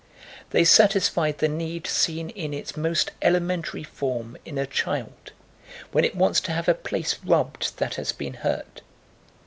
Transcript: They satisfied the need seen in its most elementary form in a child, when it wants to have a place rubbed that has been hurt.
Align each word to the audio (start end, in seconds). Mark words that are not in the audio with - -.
They 0.49 0.63
satisfied 0.63 1.37
the 1.37 1.47
need 1.47 1.85
seen 1.85 2.31
in 2.31 2.55
its 2.55 2.75
most 2.75 3.11
elementary 3.21 3.83
form 3.83 4.35
in 4.45 4.57
a 4.57 4.65
child, 4.65 5.31
when 5.91 6.03
it 6.03 6.15
wants 6.15 6.41
to 6.41 6.51
have 6.53 6.67
a 6.67 6.73
place 6.73 7.19
rubbed 7.23 7.77
that 7.77 7.93
has 7.97 8.11
been 8.11 8.33
hurt. 8.33 8.81